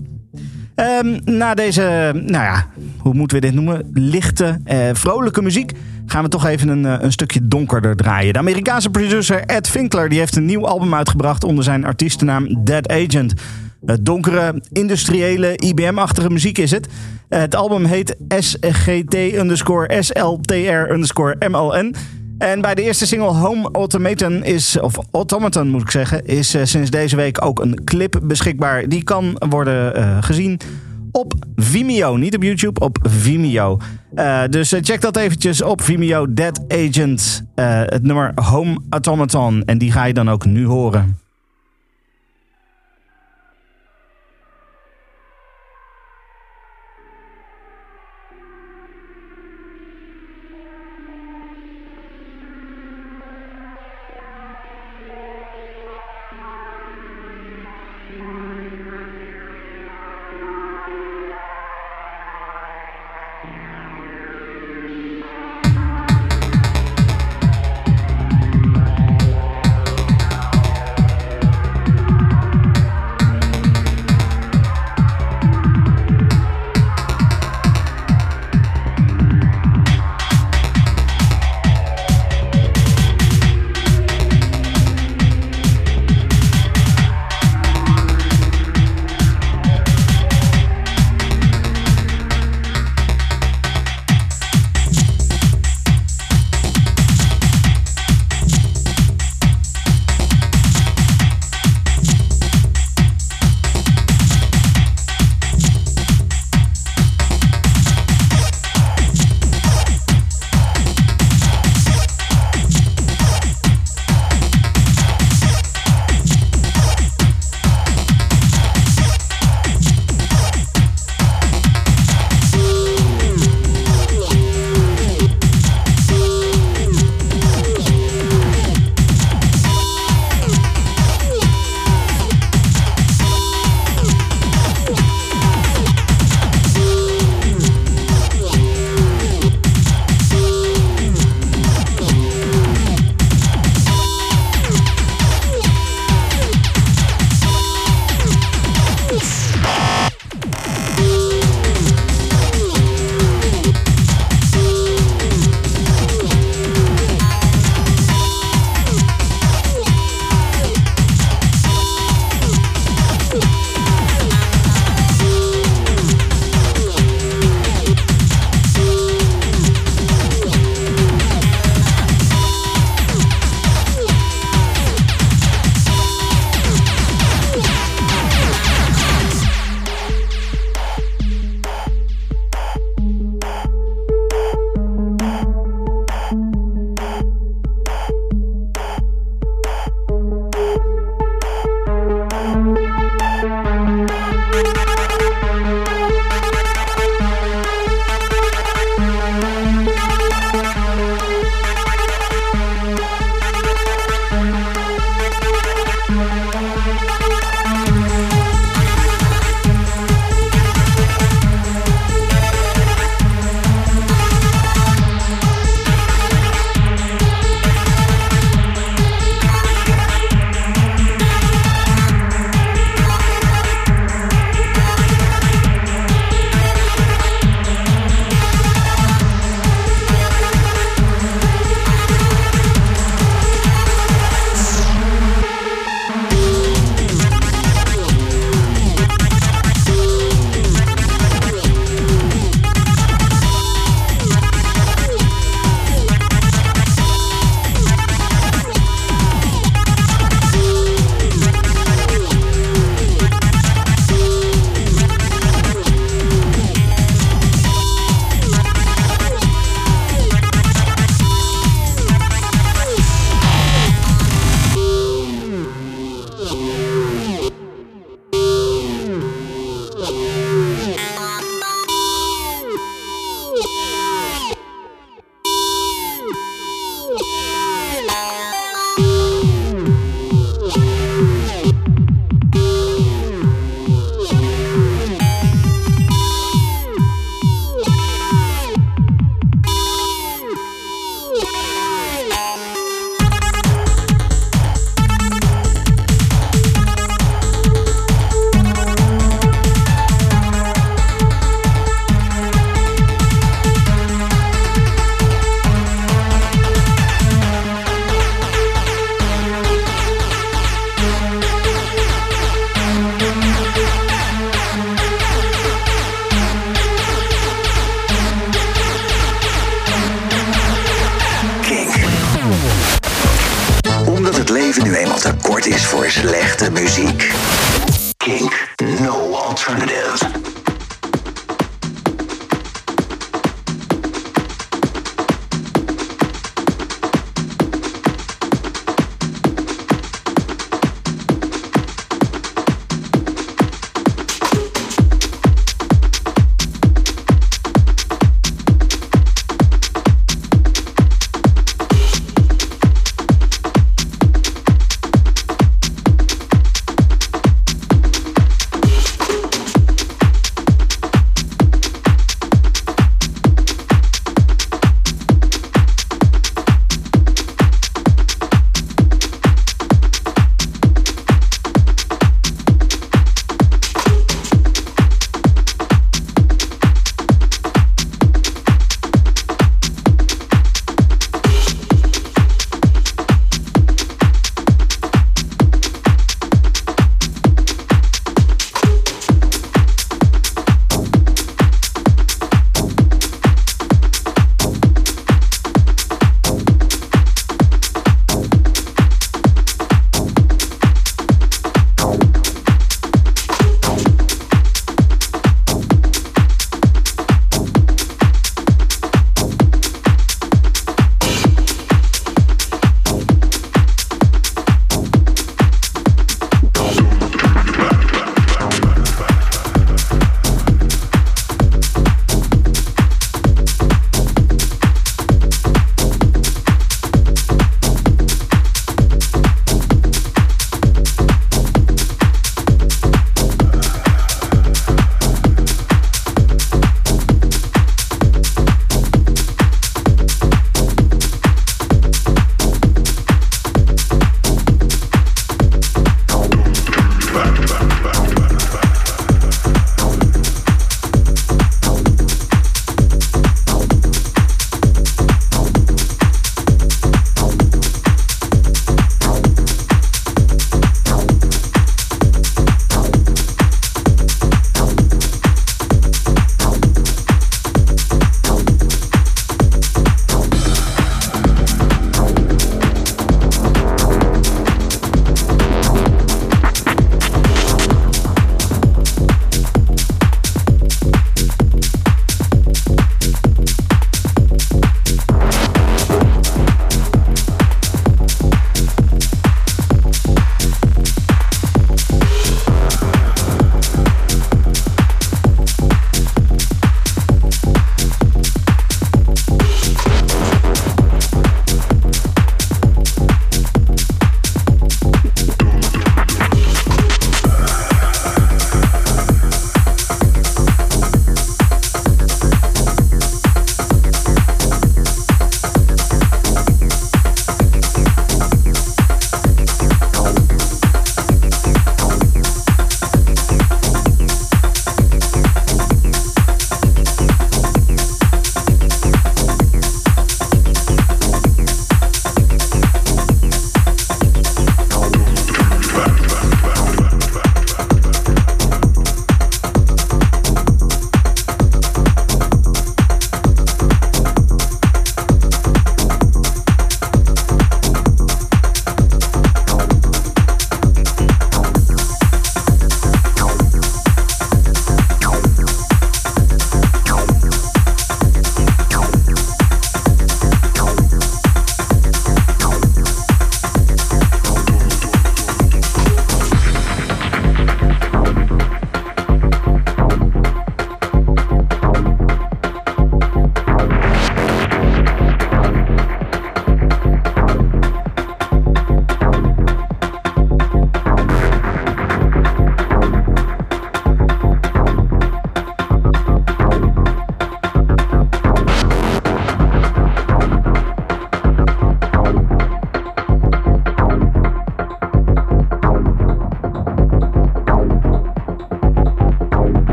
Ehm, 0.75 1.19
na 1.25 1.55
deze, 1.55 2.13
nou 2.15 2.45
ja, 2.45 2.67
hoe 2.99 3.15
moeten 3.15 3.41
we 3.41 3.47
dit 3.47 3.55
noemen? 3.55 3.91
Lichte, 3.93 4.61
eh, 4.65 4.79
vrolijke 4.93 5.43
muziek. 5.43 5.73
Gaan 6.07 6.23
we 6.23 6.29
toch 6.29 6.47
even 6.47 6.69
een, 6.69 6.87
eh, 6.87 6.97
een 7.01 7.13
stukje 7.13 7.49
donkerder 7.49 7.97
draaien. 7.97 8.33
De 8.33 8.39
Amerikaanse 8.39 8.91
producer 8.91 9.41
Ed 9.41 9.69
Finkler 9.69 10.09
die 10.09 10.19
heeft 10.19 10.37
een 10.37 10.45
nieuw 10.45 10.67
album 10.67 10.95
uitgebracht 10.95 11.45
onder 11.45 11.65
zijn 11.65 11.85
artiestennaam 11.85 12.65
Dead 12.65 12.89
Agent. 12.89 13.35
Donkere, 14.01 14.63
industriële, 14.73 15.57
IBM-achtige 15.57 16.31
muziek 16.31 16.59
is 16.59 16.71
het. 16.71 16.89
Het 17.29 17.55
album 17.55 17.85
heet 17.85 18.17
SGT 18.29 19.15
underscore 19.15 20.03
SLTR 20.03 20.91
underscore 20.91 21.49
MLN. 21.49 21.95
En 22.39 22.61
bij 22.61 22.75
de 22.75 22.83
eerste 22.83 23.07
single 23.07 23.33
Home 23.33 23.69
Automaton 23.73 24.45
is, 24.45 24.81
of 24.81 24.95
Automaton 25.11 25.69
moet 25.69 25.81
ik 25.81 25.91
zeggen, 25.91 26.27
is 26.27 26.55
eh, 26.55 26.65
sinds 26.65 26.91
deze 26.91 27.17
week 27.17 27.45
ook 27.45 27.61
een 27.61 27.85
clip 27.85 28.21
beschikbaar. 28.23 28.89
Die 28.89 29.03
kan 29.03 29.43
worden 29.49 29.95
eh, 29.95 30.17
gezien 30.21 30.61
op 31.17 31.35
Vimeo. 31.55 32.17
Niet 32.17 32.37
op 32.37 32.43
YouTube, 32.43 32.81
op 32.81 32.99
Vimeo. 33.03 33.79
Eh, 34.15 34.43
dus 34.51 34.73
eh, 34.73 34.83
check 34.83 35.01
dat 35.01 35.17
eventjes 35.17 35.63
op 35.63 35.83
Vimeo. 35.83 36.33
Dead 36.33 36.61
Agent, 36.69 37.45
eh, 37.55 37.81
het 37.85 38.03
nummer 38.03 38.33
Home 38.35 38.81
Automaton. 38.91 39.63
En 39.65 39.79
die 39.79 39.93
ga 39.93 40.05
je 40.05 40.13
dan 40.13 40.31
ook 40.31 40.45
nu 40.45 40.67
horen. 40.67 41.26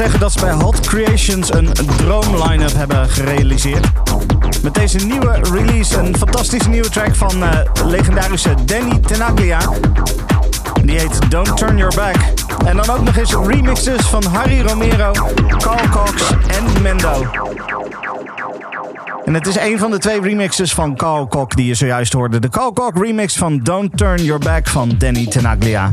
Zeggen 0.00 0.20
dat 0.20 0.32
ze 0.32 0.40
bij 0.40 0.52
Hot 0.52 0.80
Creations 0.80 1.52
een 1.52 1.72
droom-line-up 1.96 2.72
hebben 2.72 3.08
gerealiseerd. 3.08 3.86
Met 4.62 4.74
deze 4.74 4.98
nieuwe 4.98 5.40
release 5.52 5.98
een 5.98 6.16
fantastische 6.16 6.68
nieuwe 6.68 6.88
track 6.88 7.14
van 7.14 7.42
uh, 7.42 7.48
legendarische 7.86 8.54
Danny 8.64 8.98
Tenaglia. 8.98 9.58
Die 10.84 10.98
heet 10.98 11.30
Don't 11.30 11.56
Turn 11.56 11.76
Your 11.76 11.94
Back. 11.96 12.16
En 12.66 12.76
dan 12.76 12.90
ook 12.90 13.04
nog 13.04 13.16
eens 13.16 13.34
remixes 13.34 14.06
van 14.06 14.24
Harry 14.24 14.60
Romero, 14.60 15.12
Carl 15.58 15.88
Cox 15.88 16.30
en 16.30 16.82
Mendo. 16.82 17.26
En 19.24 19.34
het 19.34 19.46
is 19.46 19.56
een 19.56 19.78
van 19.78 19.90
de 19.90 19.98
twee 19.98 20.20
remixes 20.20 20.74
van 20.74 20.96
Carl 20.96 21.28
Cox 21.28 21.54
die 21.54 21.66
je 21.66 21.74
zojuist 21.74 22.12
hoorde. 22.12 22.38
De 22.38 22.48
Carl 22.48 22.72
Cox 22.72 23.00
remix 23.00 23.36
van 23.36 23.58
Don't 23.58 23.96
Turn 23.96 24.24
Your 24.24 24.44
Back 24.44 24.68
van 24.68 24.92
Danny 24.98 25.26
Tenaglia. 25.26 25.92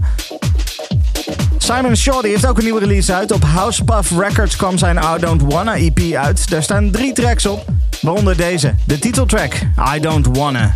Simon 1.74 1.96
Shorty 1.96 2.28
heeft 2.28 2.48
ook 2.48 2.58
een 2.58 2.64
nieuwe 2.64 2.80
release 2.80 3.14
uit. 3.14 3.32
Op 3.32 3.44
Housepuff 3.44 4.12
Records 4.18 4.56
kwam 4.56 4.78
zijn 4.78 4.98
I 4.98 5.20
Don't 5.20 5.54
Wanna 5.54 5.76
EP 5.76 6.14
uit. 6.14 6.50
Daar 6.50 6.64
staan 6.64 6.92
drie 6.92 7.14
tracks 7.14 7.46
op, 7.46 7.66
waaronder 8.02 8.38
deze, 8.38 8.76
de 8.86 9.00
titeltrack 9.00 9.54
I 9.96 10.00
Don't 10.00 10.38
Wanna. 10.38 10.67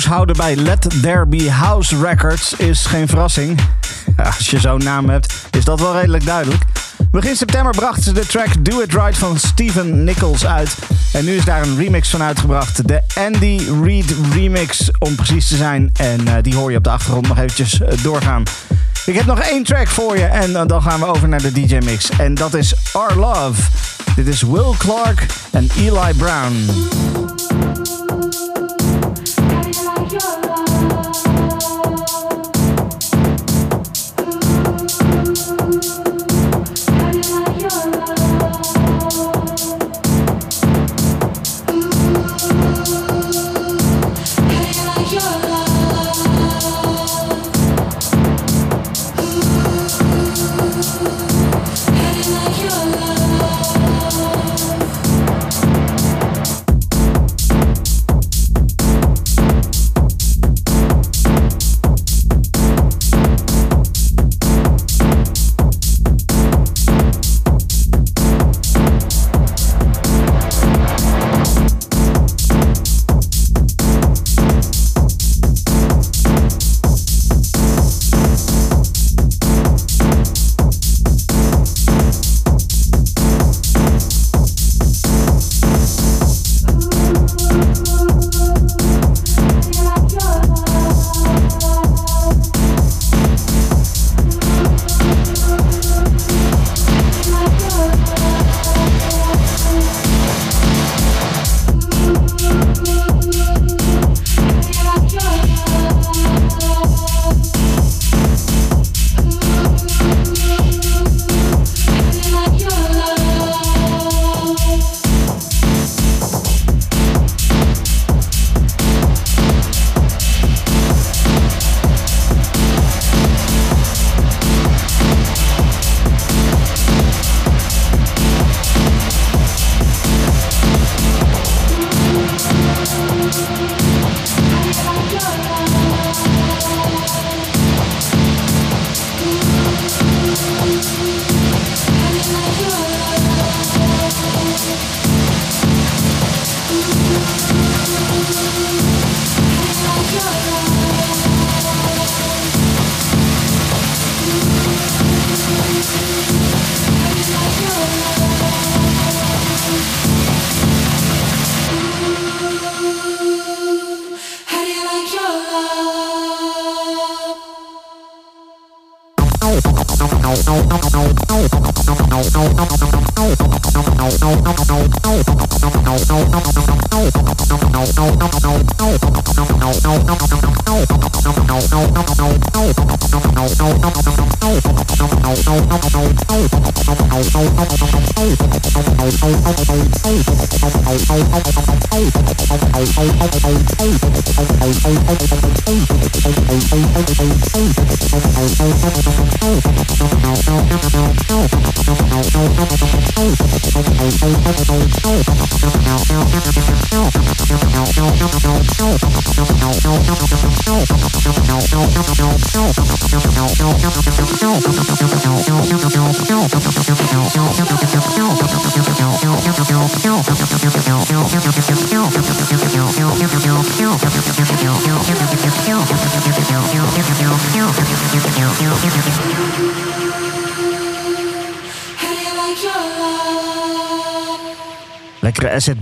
Ze 0.00 0.08
van 0.08 0.16
house 0.16 0.36
houden 0.36 0.36
bij 0.36 0.56
Let 0.56 1.02
There 1.02 1.26
Be 1.26 1.50
House 1.50 2.00
Records 2.00 2.54
is 2.56 2.86
geen 2.86 3.08
verrassing. 3.08 3.58
Als 4.16 4.50
je 4.50 4.60
zo'n 4.60 4.82
naam 4.82 5.08
hebt, 5.08 5.34
is 5.50 5.64
dat 5.64 5.80
wel 5.80 5.94
redelijk 5.94 6.24
duidelijk. 6.24 6.62
Begin 7.10 7.36
september 7.36 7.72
brachten 7.72 8.02
ze 8.02 8.12
de 8.12 8.26
track 8.26 8.64
Do 8.64 8.80
It 8.80 8.92
Right 8.92 9.18
van 9.18 9.38
Steven 9.38 10.04
Nichols 10.04 10.46
uit. 10.46 10.76
En 11.12 11.24
nu 11.24 11.32
is 11.32 11.44
daar 11.44 11.62
een 11.62 11.76
remix 11.76 12.08
van 12.08 12.22
uitgebracht. 12.22 12.88
De 12.88 13.02
Andy 13.14 13.60
Reid 13.82 14.14
remix, 14.32 14.90
om 14.98 15.14
precies 15.14 15.48
te 15.48 15.56
zijn. 15.56 15.90
En 15.92 16.20
uh, 16.20 16.34
die 16.42 16.54
hoor 16.54 16.70
je 16.70 16.76
op 16.76 16.84
de 16.84 16.90
achtergrond 16.90 17.28
nog 17.28 17.38
eventjes 17.38 17.80
uh, 17.80 17.88
doorgaan. 18.02 18.42
Ik 19.06 19.14
heb 19.14 19.26
nog 19.26 19.40
één 19.40 19.62
track 19.62 19.88
voor 19.88 20.18
je 20.18 20.24
en 20.24 20.50
uh, 20.50 20.62
dan 20.66 20.82
gaan 20.82 21.00
we 21.00 21.06
over 21.06 21.28
naar 21.28 21.42
de 21.42 21.52
DJ 21.52 21.78
mix. 21.84 22.08
En 22.08 22.34
dat 22.34 22.54
is 22.54 22.74
Our 22.92 23.14
Love. 23.14 23.62
Dit 24.16 24.26
is 24.26 24.42
Will 24.42 24.74
Clark 24.78 25.26
en 25.50 25.68
Eli 25.76 26.14
Brown. 26.16 26.70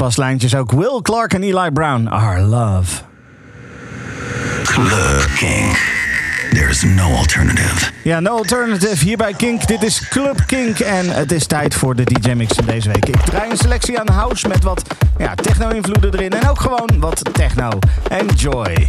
Baslijntjes 0.01 0.55
ook. 0.55 0.73
Will 0.73 1.01
Clark 1.03 1.35
en 1.35 1.43
Eli 1.43 1.71
Brown. 1.71 2.07
Our 2.07 2.41
love. 2.41 3.03
Club 4.65 5.29
King. 5.37 5.77
There's 6.53 6.83
no 6.83 7.15
alternative. 7.15 7.91
Ja, 8.03 8.21
no 8.21 8.37
alternative 8.37 9.05
hier 9.05 9.17
bij 9.17 9.33
Kink. 9.33 9.67
Dit 9.67 9.83
is 9.83 10.09
Club 10.09 10.43
Kink 10.47 10.79
en 10.79 11.09
het 11.09 11.33
is 11.33 11.47
tijd 11.47 11.75
voor 11.75 11.97
de 11.97 12.05
DJ 12.05 12.33
Mix 12.33 12.55
van 12.55 12.65
deze 12.65 12.91
week. 12.91 13.09
Ik 13.09 13.21
draai 13.21 13.51
een 13.51 13.57
selectie 13.57 14.01
aan 14.01 14.09
house 14.09 14.49
met 14.49 14.63
wat 14.63 14.83
ja, 15.19 15.35
techno-invloeden 15.35 16.15
erin 16.15 16.31
en 16.31 16.49
ook 16.49 16.61
gewoon 16.61 16.91
wat 16.99 17.23
techno. 17.33 17.69
Enjoy. 18.09 18.89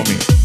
Call 0.00 0.14
me. 0.14 0.39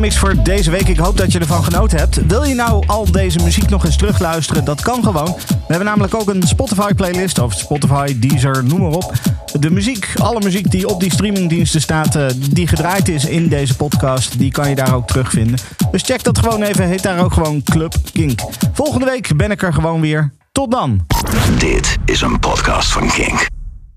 DJ-mix 0.00 0.18
voor 0.18 0.42
deze 0.42 0.70
week. 0.70 0.88
Ik 0.88 0.98
hoop 0.98 1.16
dat 1.16 1.32
je 1.32 1.38
ervan 1.38 1.64
genoten 1.64 1.98
hebt. 1.98 2.26
Wil 2.26 2.44
je 2.44 2.54
nou 2.54 2.86
al 2.86 3.10
deze 3.10 3.38
muziek 3.42 3.68
nog 3.68 3.84
eens 3.84 3.96
terugluisteren? 3.96 4.64
Dat 4.64 4.80
kan 4.80 5.02
gewoon. 5.02 5.36
We 5.46 5.66
hebben 5.66 5.84
namelijk 5.84 6.14
ook 6.14 6.28
een 6.28 6.42
Spotify-playlist 6.42 7.38
of 7.38 7.52
Spotify, 7.52 8.18
Deezer, 8.18 8.64
noem 8.64 8.80
maar 8.80 8.90
op. 8.90 9.12
De 9.58 9.70
muziek, 9.70 10.12
alle 10.22 10.40
muziek 10.40 10.70
die 10.70 10.88
op 10.88 11.00
die 11.00 11.12
streamingdiensten 11.12 11.80
staat, 11.80 12.16
eh, 12.16 12.26
die 12.50 12.66
gedraaid 12.66 13.08
is 13.08 13.24
in 13.24 13.48
deze 13.48 13.76
podcast, 13.76 14.38
die 14.38 14.50
kan 14.50 14.68
je 14.68 14.74
daar 14.74 14.94
ook 14.94 15.06
terugvinden. 15.06 15.58
Dus 15.90 16.02
check 16.02 16.22
dat 16.22 16.38
gewoon 16.38 16.62
even. 16.62 16.88
Heet 16.88 17.02
daar 17.02 17.24
ook 17.24 17.32
gewoon 17.32 17.62
Club 17.62 17.94
Kink. 18.12 18.40
Volgende 18.72 19.06
week 19.06 19.36
ben 19.36 19.50
ik 19.50 19.62
er 19.62 19.72
gewoon 19.72 20.00
weer. 20.00 20.32
Tot 20.52 20.70
dan. 20.70 21.06
Dit 21.58 21.96
is 22.04 22.20
een 22.20 22.38
podcast 22.38 22.92
van 22.92 23.10
Kink. 23.10 23.49